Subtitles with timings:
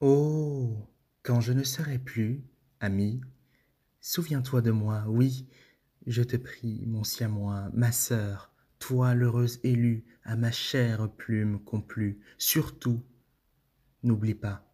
[0.00, 0.76] Oh
[1.22, 2.44] quand je ne serai plus,
[2.80, 3.22] ami,
[4.00, 5.48] souviens-toi de moi, oui,
[6.06, 12.20] je te prie, mon siamois, ma sœur, toi l'heureuse élue à ma chère plume complue,
[12.36, 13.02] surtout,
[14.02, 14.70] n'oublie pas.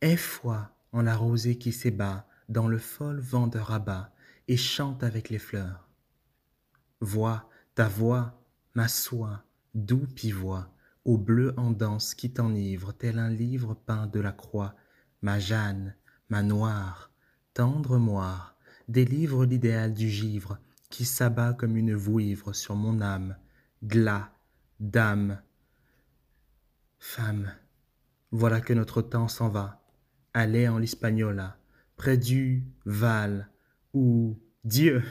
[0.00, 4.14] Aie foi en la rosée qui s'ébat dans le fol vent de rabat
[4.48, 5.90] et chante avec les fleurs.
[7.00, 8.42] Vois ta voix,
[8.74, 9.44] ma soie,
[9.74, 10.70] doux pivoine,
[11.06, 14.74] au bleu en danse qui t'enivre tel un livre peint de la croix,
[15.22, 15.94] ma Jeanne,
[16.28, 17.12] ma noire,
[17.54, 18.56] tendre moire,
[18.88, 20.58] délivre l'idéal du givre
[20.90, 23.36] qui s'abat comme une vouivre sur mon âme,
[23.84, 24.32] glas,
[24.80, 25.40] dame.
[26.98, 27.52] Femme,
[28.32, 29.84] voilà que notre temps s'en va,
[30.34, 31.56] allez en l'Hispaniola,
[31.94, 33.48] près du Val,
[33.94, 35.04] où, Dieu,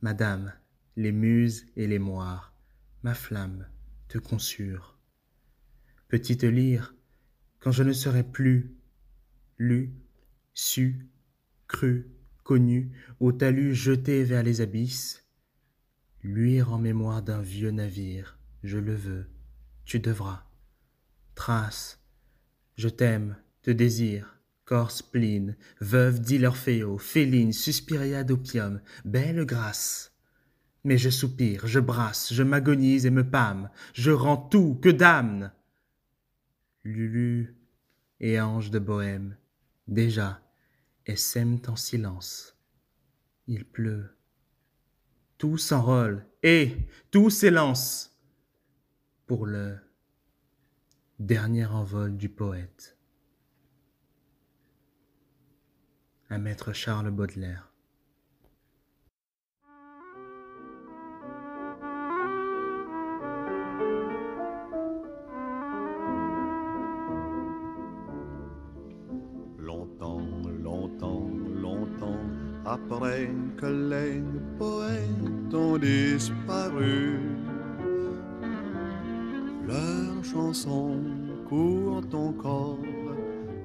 [0.00, 0.54] madame,
[0.96, 2.54] les muses et les moires,
[3.02, 3.68] ma flamme
[4.08, 4.95] te consurent.
[6.08, 6.94] Petite lyre,
[7.58, 8.76] quand je ne serai plus,
[9.58, 9.92] lu,
[10.54, 11.08] su,
[11.66, 12.06] cru,
[12.44, 15.26] connu, au talus jeté vers les abysses,
[16.22, 19.26] luire en mémoire d'un vieux navire, je le veux,
[19.84, 20.44] tu devras.
[21.34, 22.00] Trace,
[22.76, 30.12] je t'aime, te désire, corps spleen, veuve d'Ilorfeo, féline, suspiria d'opium, belle grâce.
[30.84, 35.50] Mais je soupire, je brasse, je m'agonise et me pâme, je rends tout, que damne
[36.86, 37.56] Lulu
[38.20, 39.36] et ange de bohème,
[39.88, 40.40] déjà,
[41.16, 42.56] s'aiment en silence.
[43.48, 44.16] Il pleut.
[45.36, 46.76] Tout s'enrôle et
[47.10, 48.16] tout s'élance
[49.26, 49.78] pour le
[51.18, 52.96] dernier envol du poète.
[56.30, 57.72] Un maître Charles Baudelaire.
[72.66, 74.22] Après que les
[74.58, 77.20] poètes ont disparu.
[79.66, 81.00] Leurs chansons
[81.48, 82.78] courent encore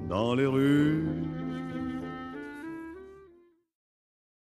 [0.08, 1.06] dans les rues.